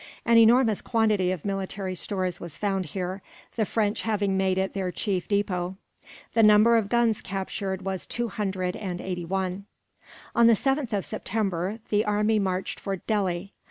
An 0.25 0.39
enormous 0.39 0.81
quantity 0.81 1.29
of 1.31 1.45
military 1.45 1.93
stores 1.93 2.39
was 2.39 2.57
found 2.57 2.87
here, 2.87 3.21
the 3.55 3.65
French 3.67 4.01
having 4.01 4.35
made 4.35 4.57
it 4.57 4.73
their 4.73 4.91
chief 4.91 5.27
depot. 5.27 5.77
The 6.33 6.41
number 6.41 6.75
of 6.75 6.89
guns 6.89 7.21
captured 7.21 7.83
was 7.83 8.07
two 8.07 8.27
hundred 8.27 8.75
and 8.75 8.99
eighty 8.99 9.25
one. 9.25 9.65
On 10.35 10.47
the 10.47 10.53
7th 10.53 10.91
of 10.91 11.05
September, 11.05 11.77
the 11.89 12.03
army 12.03 12.39
marched 12.39 12.79
for 12.79 12.95
Delhi. 12.95 13.53